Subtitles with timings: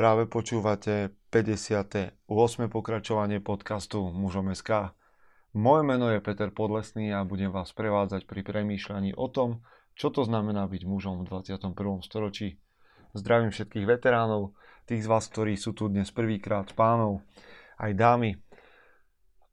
[0.00, 2.24] Práve počúvate 58.
[2.72, 4.48] pokračovanie podcastu Mužom.
[5.52, 9.60] Moje meno je Peter Podlesný a budem vás prevádzať pri premýšľaní o tom,
[9.92, 12.00] čo to znamená byť mužom v 21.
[12.00, 12.56] storočí.
[13.12, 14.56] Zdravím všetkých veteránov,
[14.88, 17.20] tých z vás, ktorí sú tu dnes prvýkrát, pánov,
[17.76, 18.40] aj dámy.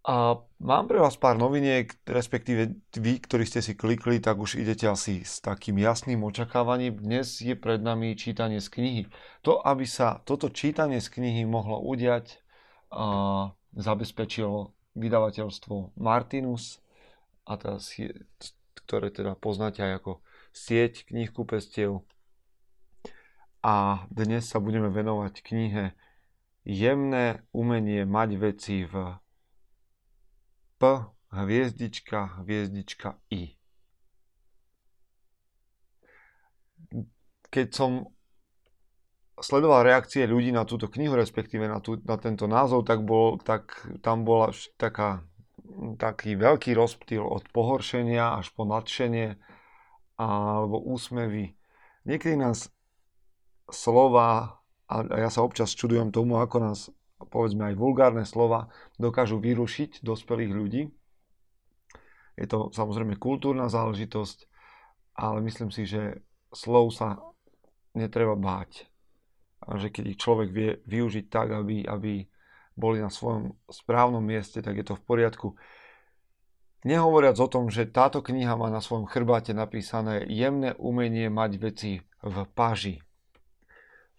[0.07, 4.87] A mám pre vás pár noviniek, respektíve vy, ktorí ste si klikli, tak už idete
[4.87, 6.95] asi s takým jasným očakávaním.
[6.95, 9.01] Dnes je pred nami čítanie z knihy.
[9.43, 12.39] To, aby sa toto čítanie z knihy mohlo udiať,
[12.87, 16.79] a zabezpečilo vydavateľstvo Martinus,
[17.43, 17.83] a teda,
[18.79, 20.23] ktoré teda poznáte aj ako
[20.55, 21.99] sieť knihkupectiev.
[23.59, 25.99] A dnes sa budeme venovať knihe
[26.63, 29.19] Jemné umenie mať veci v
[30.77, 30.81] P,
[31.33, 33.57] hviezdička, hviezdička I.
[37.49, 38.13] Keď som
[39.37, 43.73] sledoval reakcie ľudí na túto knihu, respektíve na, tú, na tento názov, tak, bol, tak
[44.01, 45.25] tam bola taká,
[45.97, 49.37] taký veľký rozptýl od pohoršenia až po nadšenie
[50.17, 51.53] alebo úsmevy.
[52.09, 52.73] Niekedy nás
[53.69, 54.57] slova,
[54.89, 58.69] a ja sa občas čudujem tomu, ako nás povedzme aj vulgárne slova
[59.01, 60.83] dokážu vyrušiť dospelých ľudí.
[62.37, 64.45] Je to samozrejme kultúrna záležitosť,
[65.17, 66.21] ale myslím si, že
[66.53, 67.17] slov sa
[67.97, 68.85] netreba báť.
[69.65, 72.29] A že keď ich človek vie využiť tak, aby, aby
[72.77, 75.57] boli na svojom správnom mieste, tak je to v poriadku.
[76.85, 81.91] Nehovoriac o tom, že táto kniha má na svojom chrbáte napísané jemné umenie mať veci
[82.21, 83.01] v paži.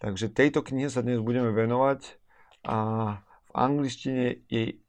[0.03, 2.18] Takže tejto knihe sa dnes budeme venovať
[2.65, 2.77] a
[3.21, 4.81] v angličtine jej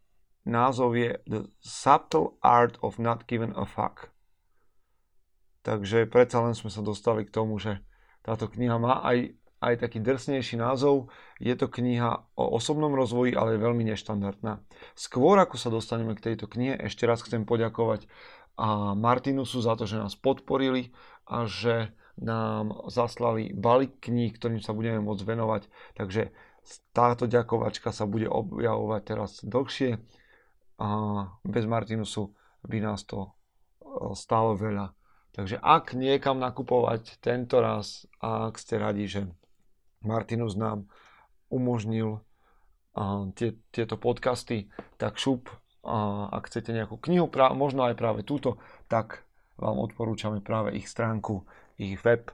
[0.45, 4.11] názov je The Subtle Art of Not Giving a Fuck.
[5.61, 7.85] Takže predsa len sme sa dostali k tomu, že
[8.25, 11.13] táto kniha má aj, aj taký drsnejší názov.
[11.37, 14.65] Je to kniha o osobnom rozvoji, ale je veľmi neštandardná.
[14.97, 18.09] Skôr ako sa dostaneme k tejto knihe, ešte raz chcem poďakovať
[18.61, 20.93] a Martinusu za to, že nás podporili
[21.25, 25.63] a že nám zaslali balík kníh, ktorým sa budeme môcť venovať.
[25.97, 26.37] Takže
[26.95, 29.99] táto ďakovačka sa bude objavovať teraz dlhšie
[30.81, 30.89] a
[31.45, 32.33] bez Martinusu
[32.65, 33.31] by nás to e,
[34.17, 34.95] stalo veľa.
[35.31, 39.21] Takže ak niekam nakupovať tento raz a ak ste radi, že
[40.03, 40.91] Martinus nám
[41.53, 42.25] umožnil
[43.39, 44.67] tie, tieto podcasty,
[44.99, 45.47] tak šup,
[45.87, 48.59] a, ak chcete nejakú knihu, pra, možno aj práve túto,
[48.91, 49.23] tak
[49.61, 51.47] vám odporúčame práve ich stránku,
[51.79, 52.33] ich web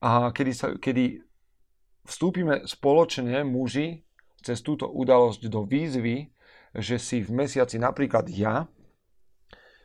[0.00, 1.20] a kedy, sa, kedy
[2.08, 4.04] vstúpime spoločne muži
[4.40, 6.32] cez túto udalosť do výzvy,
[6.72, 8.64] že si v mesiaci napríklad ja,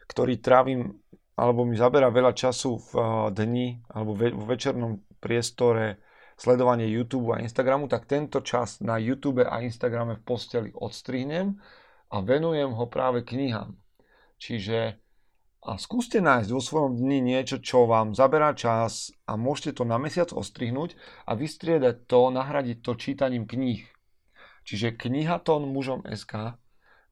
[0.08, 1.04] ktorý trávim
[1.36, 6.00] alebo mi zabera veľa času v eh, dni alebo v večernom priestore
[6.36, 11.56] sledovanie YouTube a Instagramu, tak tento čas na YouTube a Instagrame v posteli odstrihnem
[12.12, 13.76] a venujem ho práve knihám.
[14.36, 15.00] Čiže
[15.66, 19.98] a skúste nájsť vo svojom dni niečo, čo vám zaberá čas a môžete to na
[19.98, 20.94] mesiac ostrihnúť
[21.26, 23.82] a vystriedať to, nahradiť to čítaním kníh.
[24.62, 26.54] Čiže knihaton mužom SK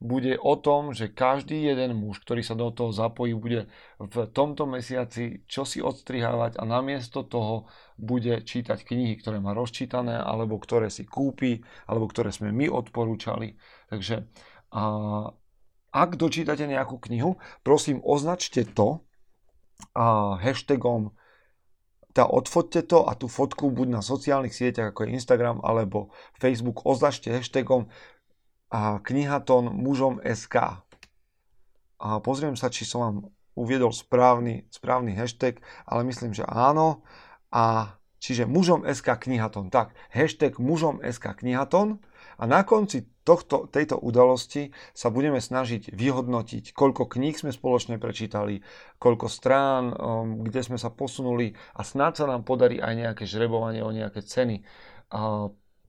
[0.04, 3.72] bude o tom, že každý jeden muž, ktorý sa do toho zapojí, bude
[4.04, 10.60] v tomto mesiaci čosi odstrihávať a namiesto toho bude čítať knihy, ktoré má rozčítané, alebo
[10.60, 13.56] ktoré si kúpi, alebo ktoré sme my odporúčali.
[13.88, 14.28] Takže
[14.76, 14.84] a,
[15.96, 19.08] ak dočítate nejakú knihu, prosím označte to
[19.96, 21.16] a, hashtagom
[22.14, 26.86] tá odfoďte to a tú fotku buď na sociálnych sieťach ako je Instagram alebo Facebook
[26.86, 27.90] označte hashtagom
[29.06, 30.82] knihaton mužom SK.
[32.04, 33.18] A pozriem sa, či som vám
[33.54, 37.06] uviedol správny, správny hashtag, ale myslím, že áno.
[37.54, 39.70] A čiže mužom SK knihaton.
[39.70, 42.02] Tak, hashtag mužom SK knihaton
[42.42, 48.66] A na konci tohto, tejto udalosti sa budeme snažiť vyhodnotiť, koľko kníh sme spoločne prečítali,
[48.98, 53.86] koľko strán, um, kde sme sa posunuli a snáď sa nám podarí aj nejaké žrebovanie
[53.86, 54.66] o nejaké ceny.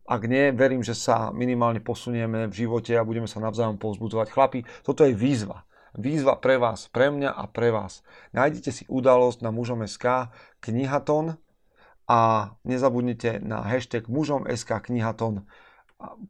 [0.05, 4.29] Ak nie, verím, že sa minimálne posunieme v živote a budeme sa navzájom povzbudzovať.
[4.29, 5.65] Chlapi, toto je výzva.
[5.97, 8.05] Výzva pre vás, pre mňa a pre vás.
[8.37, 10.29] Nájdete si udalosť na mužom.sk
[10.61, 11.41] knihaton
[12.05, 15.49] a nezabudnite na hashtag mužom.sk knihaton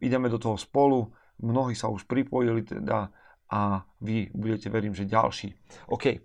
[0.00, 1.12] ideme do toho spolu,
[1.42, 3.10] mnohí sa už pripojili teda
[3.50, 5.54] a vy budete, verím, že ďalší.
[5.86, 6.18] OK,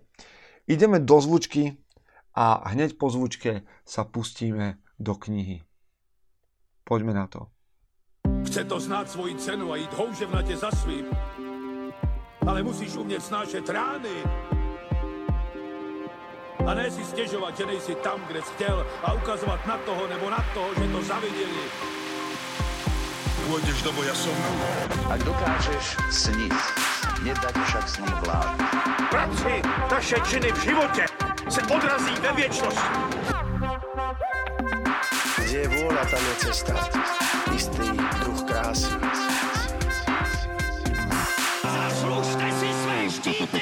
[0.66, 1.76] ideme do zvučky
[2.34, 5.62] a hneď po zvučke sa pustíme do knihy.
[6.90, 7.46] Poďme na to.
[8.50, 11.06] Chce to znáť svoji cenu a ísť houževnate za svým.
[12.42, 14.16] Ale musíš umieť snášať rány.
[16.66, 20.26] A ne si stežovať, že nejsi tam, kde si chcel a ukazovať na toho nebo
[20.34, 21.64] na toho, že to zavideli
[23.50, 24.36] pôjdeš do boja som.
[25.10, 26.54] Ak dokážeš sniť,
[27.26, 28.54] nedať však sní vlád.
[29.10, 29.54] Práci,
[29.90, 31.04] taše činy v živote
[31.50, 33.39] se odrazí ve viečnosti.
[35.50, 36.74] Kde je vôľa, tam je cesta.
[37.50, 37.86] Istý
[38.22, 38.86] druh krásy.
[42.54, 42.70] Si
[43.10, 43.60] štíty!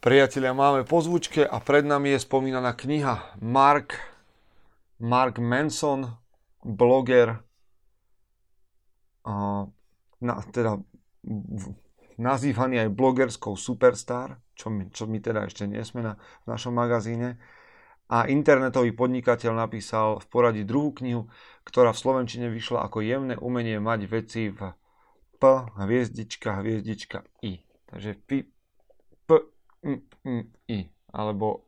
[0.00, 4.00] Priatelia, máme po zvučke a pred nami je spomínaná kniha Mark,
[5.04, 6.16] Mark Manson,
[6.64, 7.36] bloger,
[10.16, 10.80] na, teda
[12.16, 16.16] nazývaný aj blogerskou superstar, čo my, čo my teda ešte nie sme na,
[16.48, 17.36] v našom magazíne.
[18.06, 21.26] A internetový podnikateľ napísal v poradí druhú knihu,
[21.66, 24.74] ktorá v Slovenčine vyšla ako jemné umenie mať veci v
[25.36, 25.42] P,
[25.74, 27.66] hviezdička, hviezdička, I.
[27.90, 28.46] Takže P,
[29.26, 29.30] P,
[29.82, 30.86] M, M, I.
[31.10, 31.66] Alebo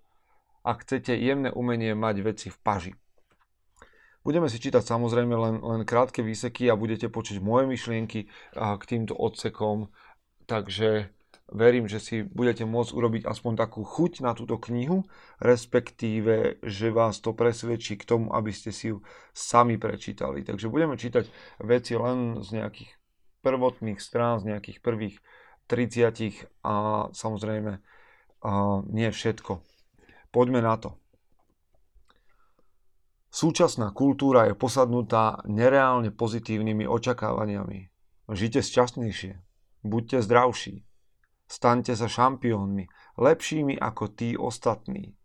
[0.63, 2.93] ak chcete jemné umenie mať veci v paži.
[4.23, 9.17] Budeme si čítať samozrejme len, len krátke výseky a budete počuť moje myšlienky k týmto
[9.17, 9.89] odsekom,
[10.45, 11.09] takže
[11.49, 15.09] verím, že si budete môcť urobiť aspoň takú chuť na túto knihu,
[15.41, 19.01] respektíve, že vás to presvedčí k tomu, aby ste si ju
[19.33, 20.45] sami prečítali.
[20.45, 21.29] Takže budeme čítať
[21.65, 22.91] veci len z nejakých
[23.41, 25.17] prvotných strán, z nejakých prvých
[25.69, 27.81] 30 a samozrejme
[28.39, 28.51] a
[28.87, 29.61] nie všetko.
[30.31, 30.95] Poďme na to.
[33.29, 37.93] Súčasná kultúra je posadnutá nereálne pozitívnymi očakávaniami.
[38.29, 39.41] Žite šťastnejšie,
[39.85, 40.88] buďte zdravší,
[41.49, 45.17] staňte sa šampiónmi, lepšími ako tí ostatní.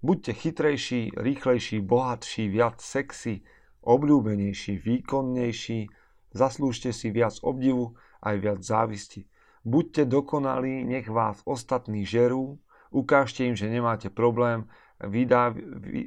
[0.00, 3.44] Buďte chytrejší, rýchlejší, bohatší, viac sexy,
[3.84, 5.88] obľúbenejší, výkonnejší,
[6.34, 7.94] zaslúžte si viac obdivu
[8.24, 9.28] aj viac závisti.
[9.66, 12.58] Buďte dokonalí, nech vás ostatní žerú,
[12.90, 14.70] ukážte im, že nemáte problém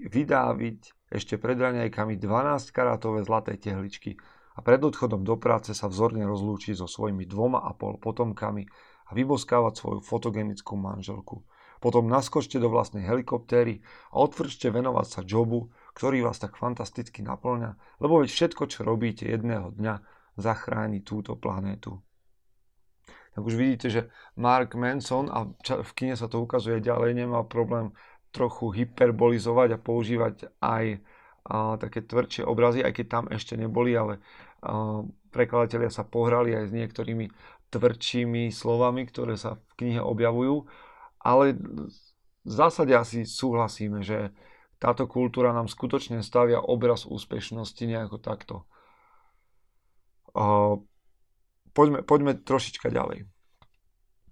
[0.10, 0.80] vydáviť
[1.12, 4.16] ešte pred raňajkami 12 karátové zlaté tehličky
[4.56, 8.66] a pred odchodom do práce sa vzorne rozlúčiť so svojimi dvoma a pol potomkami
[9.10, 11.42] a vyboskávať svoju fotogenickú manželku.
[11.80, 17.76] Potom naskočte do vlastnej helikoptéry a otvržte venovať sa jobu, ktorý vás tak fantasticky naplňa,
[18.04, 20.04] lebo veď všetko, čo robíte jedného dňa,
[20.36, 22.04] zachráni túto planétu.
[23.36, 24.02] Tak už vidíte, že
[24.36, 27.96] Mark Manson, a v kine sa to ukazuje ďalej, nemá problém
[28.36, 30.86] trochu hyperbolizovať a používať aj
[31.48, 34.20] a, také tvrdšie obrazy, aj keď tam ešte neboli, ale
[34.60, 35.02] a,
[35.32, 37.26] prekladatelia sa pohrali aj s niektorými
[37.70, 40.66] tvrdšími slovami, ktoré sa v knihe objavujú,
[41.22, 41.56] ale
[42.44, 44.34] v zásade asi súhlasíme, že
[44.80, 48.56] táto kultúra nám skutočne stavia obraz úspešnosti nejako takto.
[51.76, 53.28] Poďme, poďme trošička ďalej.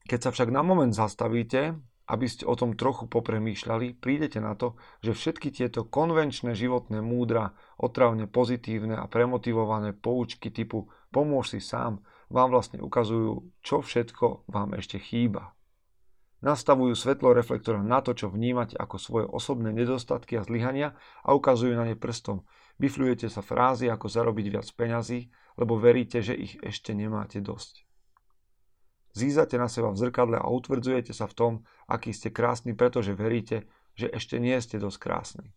[0.08, 1.75] Keď sa však na moment zastavíte
[2.08, 7.51] aby ste o tom trochu popremýšľali, prídete na to, že všetky tieto konvenčné životné múdra,
[7.75, 14.75] otravne pozitívne a premotivované poučky typu pomôž si sám, vám vlastne ukazujú, čo všetko vám
[14.75, 15.55] ešte chýba.
[16.38, 20.93] Nastavujú svetlo reflektora na to, čo vnímate ako svoje osobné nedostatky a zlyhania
[21.25, 22.46] a ukazujú na ne prstom.
[22.77, 27.89] Bifľujete sa frázy ako zarobiť viac peňazí, lebo veríte, že ich ešte nemáte dosť.
[29.17, 31.53] Zízate na seba v zrkadle a utvrdzujete sa v tom,
[31.89, 33.65] aký ste krásni, pretože veríte,
[33.98, 35.48] že ešte nie ste dosť krásni.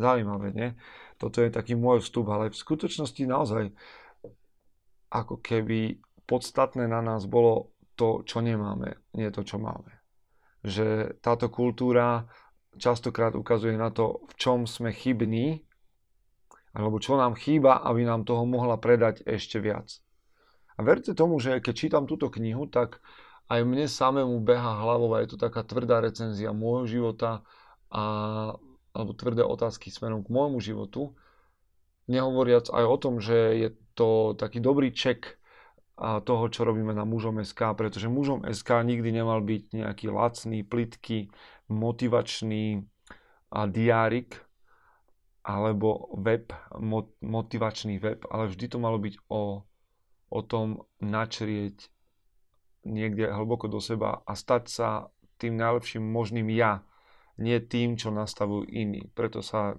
[0.00, 0.68] Zaujímavé, nie?
[1.20, 3.76] Toto je taký môj vstup, ale v skutočnosti naozaj
[5.10, 9.90] ako keby podstatné na nás bolo to, čo nemáme, nie to, čo máme.
[10.66, 12.28] Že táto kultúra
[12.76, 15.64] častokrát ukazuje na to, v čom sme chybní,
[16.76, 19.88] alebo čo nám chýba, aby nám toho mohla predať ešte viac.
[20.76, 23.00] A verte tomu, že keď čítam túto knihu, tak
[23.48, 27.40] aj mne samému beha hlavou je to taká tvrdá recenzia môjho života
[27.88, 28.04] a,
[28.92, 31.16] alebo tvrdé otázky smerom k môjmu životu.
[32.12, 35.40] Nehovoriac aj o tom, že je to taký dobrý ček
[35.96, 41.32] toho, čo robíme na mužom SK, pretože mužom SK nikdy nemal byť nejaký lacný, plitký,
[41.72, 42.84] motivačný
[43.72, 44.36] diárik
[45.46, 46.52] alebo web,
[47.24, 49.64] motivačný web, ale vždy to malo byť o,
[50.28, 51.88] o tom načrieť
[52.84, 54.88] niekde hlboko do seba a stať sa
[55.40, 56.84] tým najlepším možným ja,
[57.36, 59.12] nie tým, čo nastavujú iní.
[59.12, 59.76] Preto sa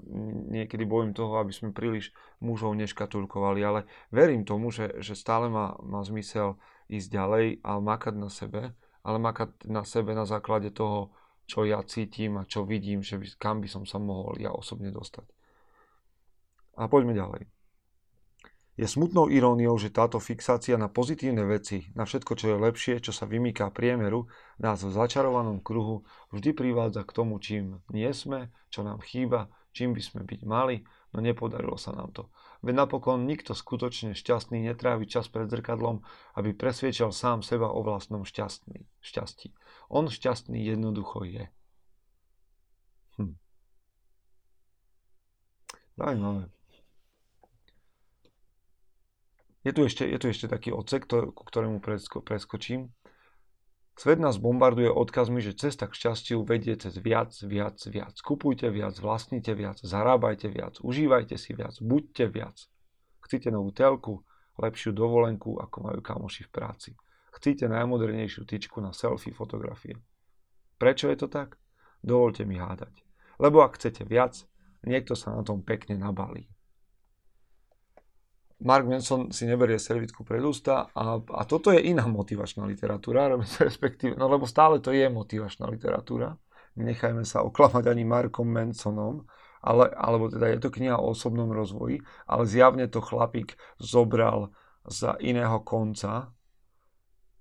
[0.53, 5.73] niekedy bojím toho, aby sme príliš mužov neškatulkovali, ale verím tomu, že, že stále má,
[5.81, 8.61] má zmysel ísť ďalej a makať na sebe,
[9.01, 11.09] ale makať na sebe na základe toho,
[11.49, 14.93] čo ja cítim a čo vidím, že by, kam by som sa mohol ja osobne
[14.93, 15.25] dostať.
[16.77, 17.56] A poďme ďalej.
[18.77, 23.09] Je smutnou iróniou, že táto fixácia na pozitívne veci, na všetko, čo je lepšie, čo
[23.09, 24.29] sa vymýka priemeru,
[24.61, 29.97] nás v začarovanom kruhu vždy privádza k tomu, čím nie sme, čo nám chýba, čím
[29.97, 32.29] by sme byť mali, no nepodarilo sa nám to.
[32.61, 36.05] Veď napokon nikto skutočne šťastný netrávi čas pred zrkadlom,
[36.37, 39.57] aby presviečal sám seba o vlastnom šťastný, šťastí.
[39.89, 41.49] On šťastný jednoducho je.
[43.17, 43.41] Hm.
[45.97, 46.56] Zaujímavé.
[49.67, 52.95] Je tu ešte, je tu ešte taký odsek, ku ktorému presko, preskočím.
[53.99, 58.15] Svet nás bombarduje odkazmi, že cesta k šťastiu vedie cez viac, viac, viac.
[58.23, 62.55] Kupujte viac, vlastnite viac, zarábajte viac, užívajte si viac, buďte viac.
[63.27, 64.23] Chcete novú telku,
[64.55, 66.89] lepšiu dovolenku, ako majú kamoši v práci.
[67.35, 69.99] Chcete najmodernejšiu tyčku na selfie fotografie.
[70.79, 71.59] Prečo je to tak?
[71.99, 73.03] Dovolte mi hádať.
[73.35, 74.47] Lebo ak chcete viac,
[74.87, 76.47] niekto sa na tom pekne nabalí.
[78.57, 83.29] Mark Manson si neberie servitku pred ústa a, a toto je iná motivačná literatúra,
[83.69, 86.33] respektíve, no lebo stále to je motivačná literatúra.
[86.77, 89.25] Nechajme sa oklamať ani Markom Mansonom,
[89.61, 94.53] ale, alebo teda je to kniha o osobnom rozvoji, ale zjavne to chlapík zobral
[94.85, 96.29] za iného konca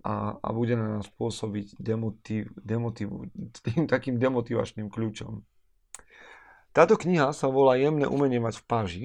[0.00, 3.28] a, a bude na nás pôsobiť demotiv, demotiv,
[3.60, 5.44] tým takým demotivačným kľúčom.
[6.72, 9.04] Táto kniha sa volá Jemné umenie mať v páži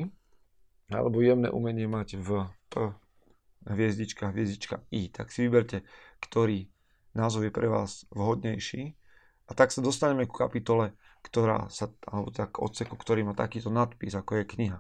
[0.92, 2.92] alebo jemné umenie mať v P,
[3.68, 5.88] hviezdička, hviezdička I, tak si vyberte,
[6.20, 6.68] ktorý
[7.16, 8.96] názov je pre vás vhodnejší.
[9.48, 10.96] A tak sa dostaneme ku kapitole,
[11.28, 14.80] ktorá sa, alebo tak odseku, ktorý má takýto nadpis, ako je kniha.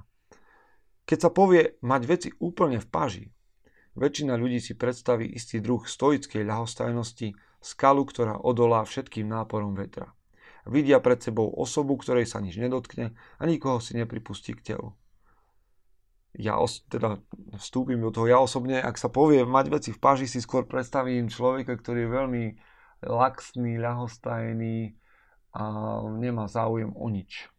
[1.03, 3.25] Keď sa povie mať veci úplne v paži,
[3.99, 10.15] väčšina ľudí si predstaví istý druh stoickej ľahostajnosti, skalu, ktorá odolá všetkým náporom vetra.
[10.63, 14.95] Vidia pred sebou osobu, ktorej sa nič nedotkne a nikoho si nepripustí k telu
[16.35, 17.19] ja os, teda
[17.59, 21.27] vstúpim do toho, ja osobne, ak sa povie mať veci v páži, si skôr predstavím
[21.27, 22.43] človeka, ktorý je veľmi
[23.03, 24.95] laxný, ľahostajný
[25.51, 25.63] a
[26.15, 27.51] nemá záujem o nič.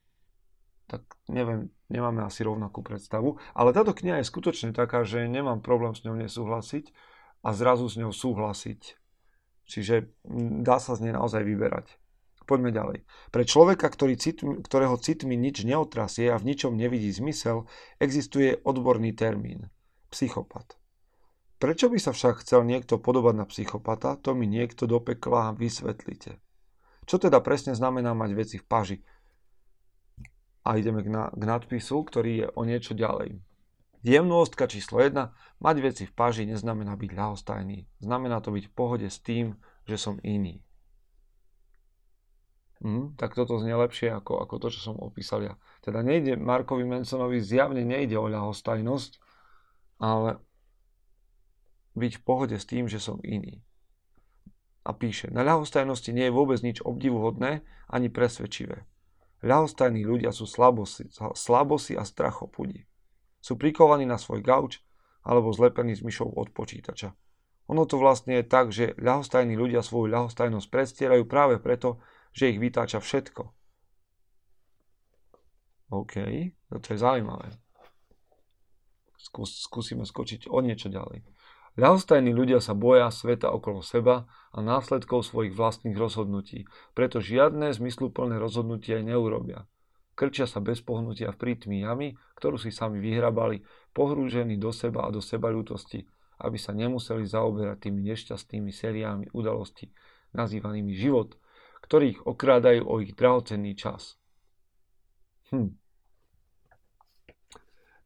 [0.88, 5.92] Tak neviem, nemáme asi rovnakú predstavu, ale táto kniha je skutočne taká, že nemám problém
[5.92, 6.92] s ňou nesúhlasiť
[7.44, 8.96] a zrazu s ňou súhlasiť.
[9.68, 10.10] Čiže
[10.64, 12.01] dá sa z nej naozaj vyberať.
[12.52, 13.08] Poďme ďalej.
[13.32, 17.64] Pre človeka, ktorý cit, ktorého citmi nič neotrasie a v ničom nevidí zmysel,
[17.96, 19.72] existuje odborný termín.
[20.12, 20.76] Psychopat.
[21.56, 26.36] Prečo by sa však chcel niekto podobať na psychopata, to mi niekto do pekla vysvetlite.
[27.08, 28.98] Čo teda presne znamená mať veci v paži?
[30.68, 33.40] A ideme k, na, k nadpisu, ktorý je o niečo ďalej.
[34.04, 35.16] Jemnostka číslo 1.
[35.56, 37.88] Mať veci v paži neznamená byť ľahostajný.
[38.04, 39.56] Znamená to byť v pohode s tým,
[39.88, 40.60] že som iný.
[42.82, 45.54] Mm, tak toto znie lepšie ako, ako to, čo som opísal ja.
[45.86, 49.22] Teda nejde, Markovi Mansonovi zjavne nejde o ľahostajnosť,
[50.02, 50.42] ale
[51.94, 53.62] byť v pohode s tým, že som iný.
[54.82, 58.82] A píše, na ľahostajnosti nie je vôbec nič obdivuhodné ani presvedčivé.
[59.46, 62.82] Ľahostajní ľudia sú slabosi, slabosi a strachopudi.
[63.38, 64.82] Sú prikovaní na svoj gauč
[65.22, 67.14] alebo zlepení s myšou od počítača.
[67.70, 72.58] Ono to vlastne je tak, že ľahostajní ľudia svoju ľahostajnosť predstierajú práve preto, že ich
[72.58, 73.52] vytáča všetko.
[75.92, 76.14] OK,
[76.72, 77.52] to je zaujímavé.
[79.20, 81.22] Skús, skúsime skočiť o niečo ďalej.
[81.72, 88.36] Ľahostajní ľudia sa boja sveta okolo seba a následkov svojich vlastných rozhodnutí, preto žiadne zmysluplné
[88.36, 89.64] rozhodnutie aj neurobia.
[90.12, 93.64] Krčia sa bez pohnutia v prítmi jamy, ktorú si sami vyhrabali,
[93.96, 96.04] pohrúžení do seba a do seba ľútosti,
[96.44, 99.88] aby sa nemuseli zaoberať tými nešťastnými sériami udalostí,
[100.36, 101.40] nazývanými život,
[101.92, 104.16] ktorých okrádajú o ich drahocenný čas.
[105.52, 105.76] Hm.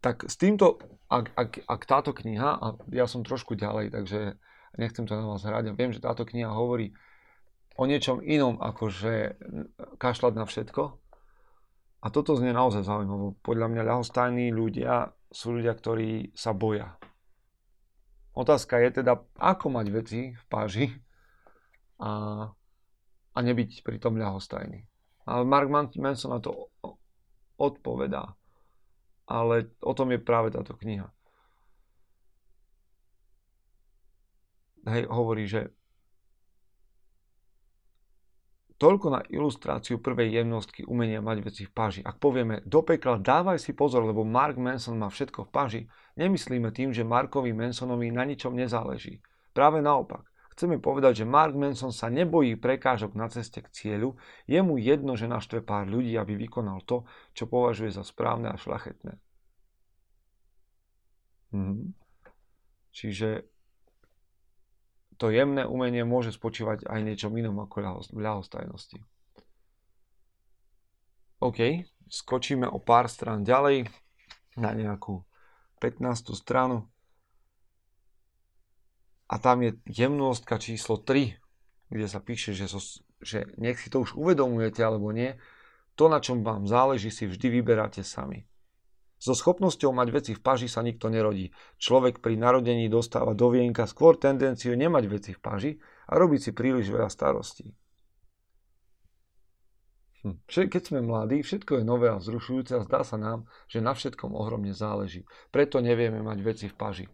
[0.02, 4.42] Tak s týmto, ak, ak, ak táto kniha, a ja som trošku ďalej, takže
[4.74, 6.98] nechcem to na vás hrať, a viem, že táto kniha hovorí
[7.78, 9.38] o niečom inom, ako že
[10.02, 10.82] kašľať na všetko.
[12.02, 13.38] A toto znie naozaj zaujímavé.
[13.38, 16.98] Podľa mňa ľahostajní ľudia sú ľudia, ktorí sa boja.
[18.34, 20.90] Otázka je teda, ako mať veci v páži
[22.02, 22.50] a,
[23.36, 24.88] a nebyť pritom ľahostajný.
[25.28, 26.72] Ale Mark Manson na to
[27.60, 28.32] odpovedá.
[29.28, 31.12] Ale o tom je práve táto kniha.
[34.86, 35.74] Hej, hovorí, že
[38.76, 42.00] Toľko na ilustráciu prvej jemnostky umenia mať veci v páži.
[42.04, 45.80] Ak povieme do pekla dávaj si pozor, lebo Mark Manson má všetko v páži,
[46.20, 49.24] nemyslíme tým, že Markovi Mansonovi na ničom nezáleží.
[49.56, 50.28] Práve naopak.
[50.56, 54.16] Chceme povedať, že Mark Manson sa nebojí prekážok na ceste k cieľu,
[54.48, 57.04] je mu jedno, že naštve pár ľudí, aby vykonal to,
[57.36, 59.20] čo považuje za správne a šlachetné.
[61.52, 61.92] Mhm.
[62.96, 63.44] Čiže
[65.20, 69.04] to jemné umenie môže spočívať aj niečom inom ako ľahostajnosti.
[71.44, 73.92] OK, skočíme o pár strán ďalej
[74.56, 75.20] na nejakú
[75.84, 76.32] 15.
[76.32, 76.88] stranu
[79.26, 81.34] a tam je jemnostka číslo 3,
[81.90, 82.78] kde sa píše, že, so,
[83.18, 85.34] že nech si to už uvedomujete alebo nie,
[85.96, 88.44] to, na čom vám záleží, si vždy vyberáte sami.
[89.16, 91.48] So schopnosťou mať veci v paži sa nikto nerodí.
[91.80, 95.72] Človek pri narodení dostáva do vienka skôr tendenciu nemať veci v paži
[96.12, 97.72] a robiť si príliš veľa starostí.
[100.20, 100.36] Hm.
[100.44, 104.36] Keď sme mladí, všetko je nové a vzrušujúce a zdá sa nám, že na všetkom
[104.36, 105.24] ohromne záleží.
[105.48, 107.06] Preto nevieme mať veci v paži.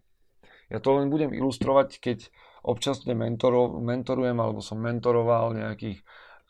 [0.73, 2.33] Ja to len budem ilustrovať, keď
[2.65, 6.01] občas mentorujem alebo som mentoroval nejakých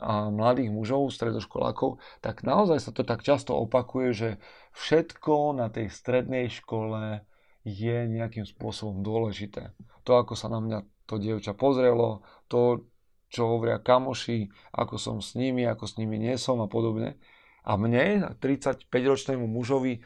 [0.04, 4.30] a mladých mužov, stredoškolákov, tak naozaj sa to tak často opakuje, že
[4.76, 7.24] všetko na tej strednej škole
[7.64, 9.72] je nejakým spôsobom dôležité.
[10.04, 12.84] To, ako sa na mňa to dievča pozrelo, to,
[13.32, 17.16] čo hovoria kamoši, ako som s nimi, ako s nimi nie som a podobne.
[17.64, 20.04] A mne, 35-ročnému mužovi,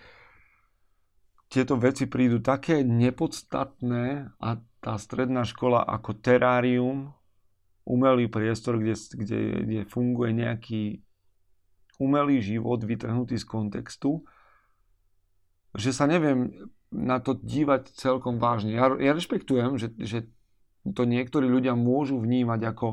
[1.47, 4.49] tieto veci prídu také nepodstatné a
[4.83, 7.15] tá stredná škola ako terárium
[7.87, 10.83] umelý priestor, kde, kde, kde funguje nejaký
[11.97, 14.27] umelý život vytrhnutý z kontextu,
[15.73, 16.51] že sa neviem
[16.91, 18.75] na to dívať celkom vážne.
[18.75, 20.27] Ja, ja rešpektujem, že, že
[20.83, 22.89] to niektorí ľudia môžu vnímať ako,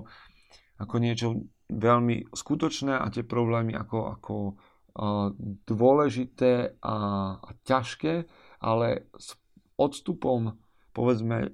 [0.83, 5.31] ako niečo veľmi skutočné a tie problémy ako, ako uh,
[5.67, 6.97] dôležité a,
[7.39, 8.27] a ťažké,
[8.65, 9.37] ale s
[9.77, 10.57] odstupom
[10.97, 11.53] povedzme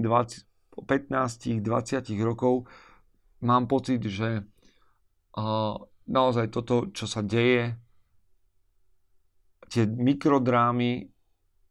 [0.00, 0.48] 20,
[0.88, 1.60] 15-20
[2.24, 2.64] rokov
[3.44, 4.48] mám pocit, že
[6.08, 7.76] naozaj toto, čo sa deje,
[9.68, 11.12] tie mikrodrámy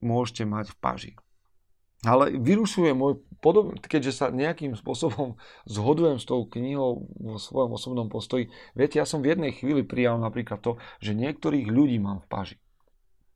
[0.03, 1.11] môžete mať v paži.
[2.05, 8.07] Ale vyrušuje môj podob, keďže sa nejakým spôsobom zhodujem s tou knihou vo svojom osobnom
[8.11, 8.53] postoji.
[8.77, 12.57] Viete, ja som v jednej chvíli prijal napríklad to, že niektorých ľudí mám v paži.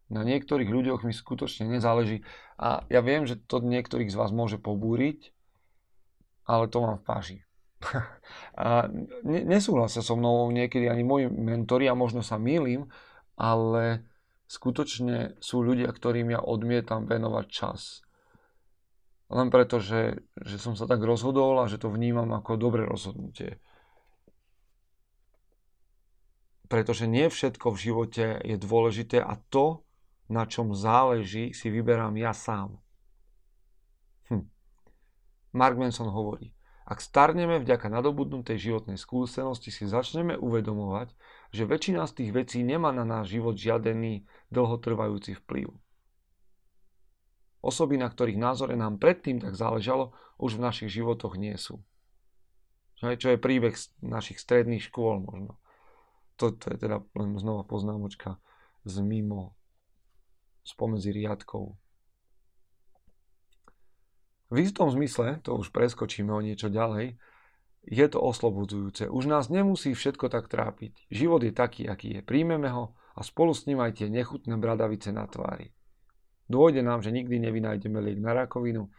[0.10, 2.26] Na niektorých ľuďoch mi skutočne nezáleží
[2.58, 5.30] a ja viem, že to niektorých z vás môže pobúriť,
[6.50, 7.38] ale to mám v páži.
[8.60, 8.90] a
[9.24, 12.90] nesúhlasia so mnou niekedy ani moji mentori a možno sa mýlim,
[13.38, 14.04] ale
[14.50, 18.02] skutočne sú ľudia, ktorým ja odmietam venovať čas.
[19.30, 23.62] Len preto, že, že som sa tak rozhodol a že to vnímam ako dobré rozhodnutie.
[26.66, 29.86] Pretože nie všetko v živote je dôležité a to,
[30.30, 32.78] na čom záleží, si vyberám ja sám.
[35.50, 36.54] Mark Manson hovorí,
[36.86, 41.14] ak starneme vďaka nadobudnutej životnej skúsenosti, si začneme uvedomovať,
[41.54, 45.74] že väčšina z tých vecí nemá na náš život žiadený dlhotrvajúci vplyv.
[47.62, 51.82] Osoby, na ktorých názore nám predtým tak záležalo, už v našich životoch nie sú.
[53.02, 55.60] Čo je príbeh našich stredných škôl možno.
[56.40, 58.40] Toto je teda len znova poznámočka
[58.88, 59.59] z mimo,
[60.70, 61.74] spomedzi riadkov.
[64.50, 67.18] V istom zmysle, to už preskočíme o niečo ďalej,
[67.86, 69.10] je to oslobodzujúce.
[69.10, 71.10] Už nás nemusí všetko tak trápiť.
[71.10, 72.22] Život je taký, aký je.
[72.22, 75.74] Príjmeme ho a spolu s ním aj tie nechutné bradavice na tvári.
[76.50, 78.90] Dôjde nám, že nikdy nevynájdeme liek na rakovinu,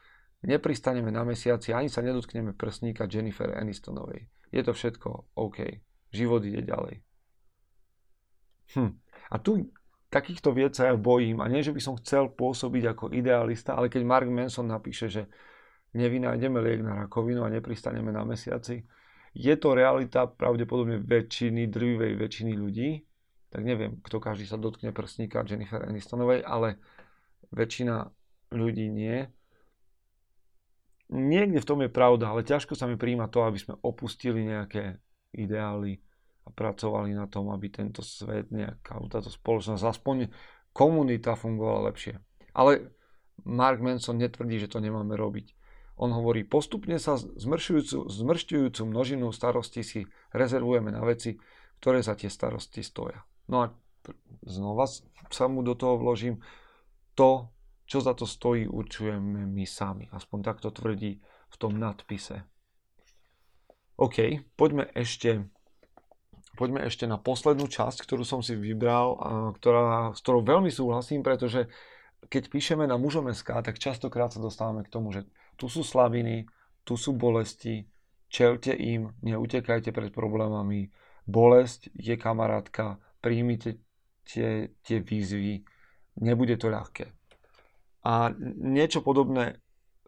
[0.46, 4.30] nepristaneme na mesiaci ani sa nedotkneme prsníka Jennifer Anistonovej.
[4.54, 5.82] Je to všetko OK.
[6.14, 7.02] Život ide ďalej.
[8.74, 8.92] Hm.
[9.30, 9.70] A tu
[10.10, 11.38] takýchto vied sa ja bojím.
[11.40, 15.30] A nie, že by som chcel pôsobiť ako idealista, ale keď Mark Manson napíše, že
[15.94, 18.82] nevynájdeme liek na rakovinu a nepristaneme na mesiaci,
[19.30, 23.06] je to realita pravdepodobne väčšiny, drvivej väčšiny ľudí,
[23.50, 26.82] tak neviem, kto každý sa dotkne prsníka Jennifer Anistonovej, ale
[27.54, 28.10] väčšina
[28.54, 29.26] ľudí nie.
[31.10, 35.02] Niekde v tom je pravda, ale ťažko sa mi príjma to, aby sme opustili nejaké
[35.34, 36.02] ideály,
[36.44, 40.16] a pracovali na tom, aby tento svet nejaká, táto spoločnosť aspoň
[40.72, 42.18] komunita fungovala lepšie.
[42.56, 42.94] Ale
[43.44, 45.56] Mark Manson netvrdí, že to nemáme robiť.
[46.00, 50.00] On hovorí, postupne sa zmršťujúcu množinu starosti si
[50.32, 51.36] rezervujeme na veci,
[51.80, 53.20] ktoré za tie starosti stoja.
[53.52, 53.66] No a
[54.40, 54.88] znova
[55.28, 56.40] sa mu do toho vložím,
[57.12, 57.52] to,
[57.84, 60.08] čo za to stojí, určujeme my sami.
[60.08, 61.20] Aspoň takto tvrdí
[61.52, 62.48] v tom nadpise.
[64.00, 65.52] OK, poďme ešte,
[66.60, 71.24] poďme ešte na poslednú časť, ktorú som si vybral, a ktorá, s ktorou veľmi súhlasím,
[71.24, 71.72] pretože
[72.28, 75.24] keď píšeme na mužom SK, tak častokrát sa dostávame k tomu, že
[75.56, 76.44] tu sú slabiny,
[76.84, 77.88] tu sú bolesti,
[78.28, 80.92] čelte im, neutekajte pred problémami,
[81.24, 83.80] bolesť je kamarátka, príjmite
[84.28, 85.64] tie, tie výzvy,
[86.20, 87.08] nebude to ľahké.
[88.04, 89.60] A niečo podobné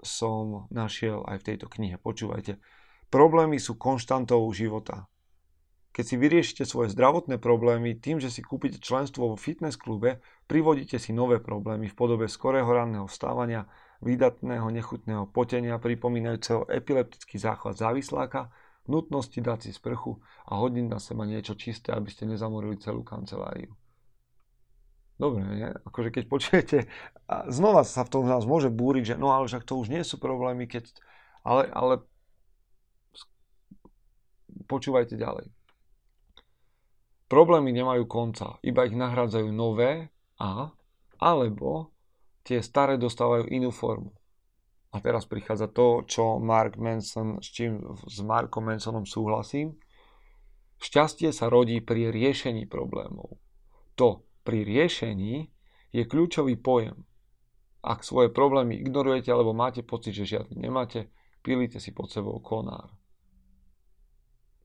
[0.05, 1.97] som našiel aj v tejto knihe.
[1.97, 2.59] Počúvajte,
[3.09, 5.12] problémy sú konštantou života.
[5.92, 10.96] Keď si vyriešite svoje zdravotné problémy tým, že si kúpite členstvo vo fitness klube, privodíte
[10.96, 13.68] si nové problémy v podobe skorého ranného vstávania,
[14.00, 18.48] výdatného nechutného potenia pripomínajúceho epileptický záchvat závisláka,
[18.88, 23.70] nutnosti dať si sprchu a hodiť na seba niečo čisté, aby ste nezamorili celú kanceláriu.
[25.20, 25.70] Dobre, nie?
[25.87, 26.78] Akože keď počujete,
[27.31, 30.02] a znova sa v tom nás môže búriť, že no ale však to už nie
[30.02, 30.90] sú problémy, keď...
[31.46, 31.94] Ale, ale
[34.66, 35.46] počúvajte ďalej.
[37.33, 40.68] Problémy nemajú konca, iba ich nahrádzajú nové a
[41.16, 41.88] alebo
[42.45, 44.12] tie staré dostávajú inú formu.
[44.92, 49.81] A teraz prichádza to, čo Mark Manson, s čím s Markom Mansonom súhlasím.
[50.77, 53.40] Šťastie sa rodí pri riešení problémov.
[53.97, 55.49] To, pri riešení
[55.88, 57.01] je kľúčový pojem.
[57.81, 61.09] Ak svoje problémy ignorujete alebo máte pocit, že žiadny nemáte,
[61.40, 62.92] pilíte si pod sebou konár.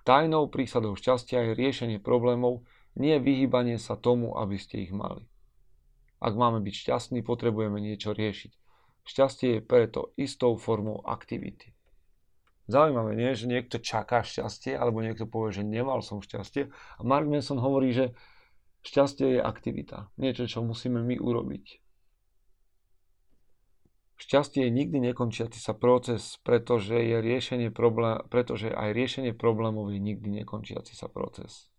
[0.07, 2.63] Tajnou prísadou šťastia je riešenie problémov,
[2.95, 5.27] nie vyhýbanie sa tomu, aby ste ich mali.
[6.23, 8.55] Ak máme byť šťastní, potrebujeme niečo riešiť.
[9.03, 11.75] Šťastie je preto istou formou aktivity.
[12.71, 13.35] Zaujímavé, nie?
[13.35, 16.71] že niekto čaká šťastie, alebo niekto povie, že nemal som šťastie.
[16.71, 18.15] A Mark Manson hovorí, že
[18.87, 21.65] Šťastie je aktivita, niečo, čo musíme my urobiť.
[24.17, 30.01] Šťastie je nikdy nekončiaci sa proces, pretože, je riešenie problém, pretože aj riešenie problémov je
[30.01, 31.69] nikdy nekončiaci sa proces.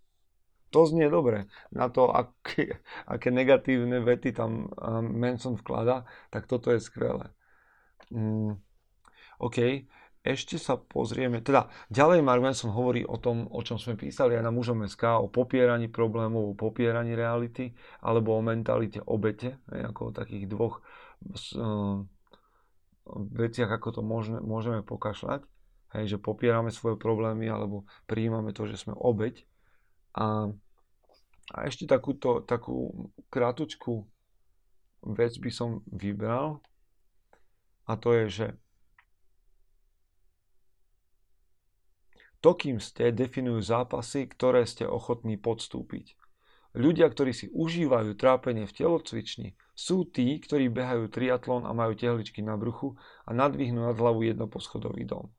[0.71, 1.51] To znie dobre.
[1.75, 2.79] Na to, aké,
[3.11, 4.71] aké negatívne vety tam
[5.03, 7.35] Manson vklada, tak toto je skvelé.
[8.15, 8.61] Mm,
[9.43, 9.59] OK
[10.29, 14.45] ešte sa pozrieme, teda ďalej Mark Manson hovorí o tom, o čom sme písali aj
[14.45, 17.73] na mužom SK, o popieraní problémov, o popieraní reality,
[18.05, 20.85] alebo o mentalite obete, ako o takých dvoch
[21.57, 22.05] uh,
[23.15, 25.45] veciach, ako to môžeme, môžeme pokašľať.
[25.97, 29.49] Hej, že popierame svoje problémy alebo prijímame to, že sme obeť.
[30.13, 30.53] A,
[31.53, 34.05] a ešte takúto, takú krátučku
[35.09, 36.61] vec by som vybral
[37.89, 38.47] a to je, že
[42.39, 46.15] To, kým ste, definujú zápasy, ktoré ste ochotní podstúpiť.
[46.71, 52.43] Ľudia, ktorí si užívajú trápenie v telocvični, sú tí, ktorí behajú triatlon a majú tehličky
[52.43, 55.31] na bruchu a nadvihnú nad hlavu jednoposchodový dom.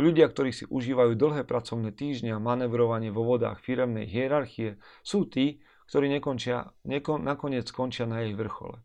[0.00, 5.60] Ľudia, ktorí si užívajú dlhé pracovné týždne a manevrovanie vo vodách firemnej hierarchie, sú tí,
[5.92, 8.80] ktorí nekončia, neko, nakoniec skončia na jej vrchole.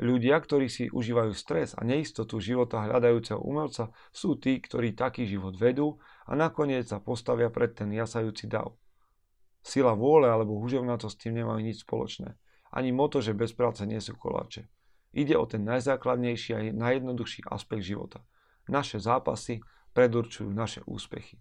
[0.00, 5.60] Ľudia, ktorí si užívajú stres a neistotu života hľadajúceho umelca, sú tí, ktorí taký život
[5.60, 8.72] vedú a nakoniec sa postavia pred ten jasajúci dav.
[9.60, 12.32] Sila vôle alebo huževnatosť s tým nemajú nič spoločné.
[12.72, 14.66] Ani moto, že bez práce nie sú koláče.
[15.12, 18.24] Ide o ten najzákladnejší a najjednoduchší aspekt života.
[18.64, 19.60] Naše zápasy
[19.92, 21.36] predurčujú naše úspechy.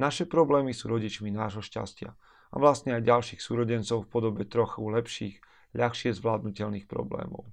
[0.00, 2.16] Naše problémy sú rodičmi nášho šťastia
[2.52, 5.36] a vlastne aj ďalších súrodencov v podobe trochu lepších,
[5.76, 7.52] ľahšie zvládnutelných problémov.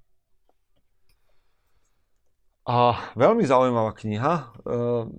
[2.63, 4.33] A veľmi zaujímavá kniha.
[4.39, 4.43] E,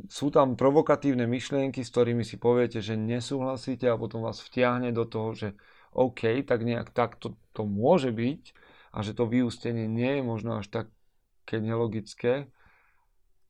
[0.09, 5.05] sú tam provokatívne myšlienky, s ktorými si poviete, že nesúhlasíte a potom vás vtiahne do
[5.05, 5.53] toho, že
[5.95, 8.53] OK, tak nejak tak to, to môže byť
[8.91, 12.51] a že to vyústenie nie je možno až také nelogické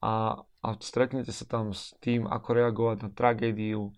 [0.04, 3.96] a, a stretnete sa tam s tým, ako reagovať na tragédiu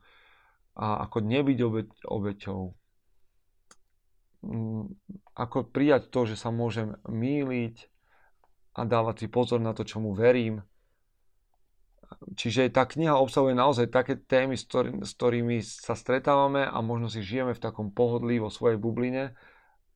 [0.78, 2.62] a ako nebyť obe, obeťou.
[4.46, 4.94] Mm,
[5.34, 7.90] ako prijať to, že sa môžem míliť,
[8.76, 10.60] a dávať si pozor na to, čomu verím.
[12.36, 17.10] Čiže tá kniha obsahuje naozaj také témy, s, ktorý, s ktorými sa stretávame a možno
[17.10, 19.34] si žijeme v takom pohodlí vo svojej bubline.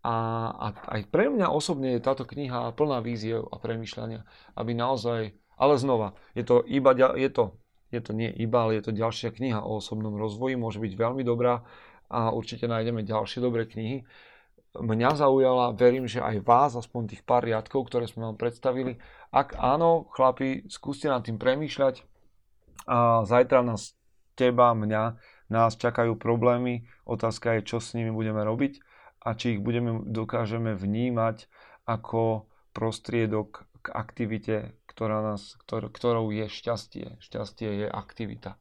[0.01, 0.17] A,
[0.49, 4.25] a aj pre mňa osobne je táto kniha plná víziev a premyšľania,
[4.57, 7.61] aby naozaj, ale znova, je to iba, je to,
[7.93, 11.21] je to nie iba, ale je to ďalšia kniha o osobnom rozvoji, môže byť veľmi
[11.21, 11.69] dobrá
[12.09, 14.03] a určite nájdeme ďalšie dobré knihy.
[14.77, 19.03] Mňa zaujala, verím, že aj vás, aspoň tých pár riadkov, ktoré sme vám predstavili.
[19.35, 22.07] Ak áno, chlapi, skúste nad tým premýšľať.
[22.87, 23.99] A zajtra nás,
[24.39, 25.19] teba, mňa,
[25.51, 26.87] nás čakajú problémy.
[27.05, 28.79] Otázka je, čo s nimi budeme robiť
[29.21, 31.51] a či ich budeme, dokážeme vnímať
[31.85, 34.57] ako prostriedok k aktivite,
[34.87, 37.19] ktorá nás, ktor, ktorou je šťastie.
[37.21, 38.57] Šťastie je aktivita.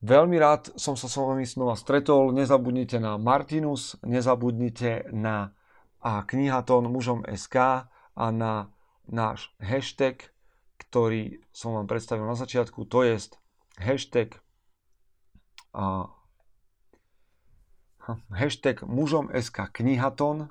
[0.00, 2.32] Veľmi rád som sa s vami znova stretol.
[2.32, 5.52] Nezabudnite na Martinus, nezabudnite na
[6.00, 7.84] a knihaton mužom SK
[8.16, 8.72] a na
[9.04, 10.32] náš hashtag,
[10.80, 13.36] ktorý som vám predstavil na začiatku, to je
[13.76, 14.40] hashtag
[15.76, 16.08] a,
[18.32, 20.48] hashtag mužom SK knihaton,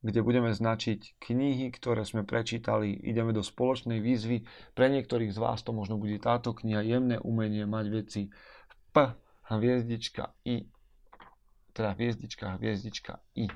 [0.00, 2.96] kde budeme značiť knihy, ktoré sme prečítali.
[2.96, 4.48] Ideme do spoločnej výzvy.
[4.72, 8.22] Pre niektorých z vás to možno bude táto kniha Jemné umenie mať veci
[8.90, 8.96] P,
[9.52, 10.64] hviezdička I.
[11.76, 13.46] Teda hviezdička, hviezdička I.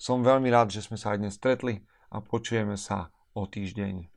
[0.00, 4.08] Som veľmi rád, že sme sa aj dnes stretli a počujeme sa o týždeň.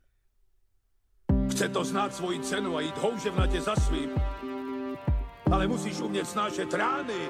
[1.51, 4.15] Chce to znáť svoji cenu a ísť houževnate za svým.
[5.51, 7.29] Ale musíš umieť snášať rány.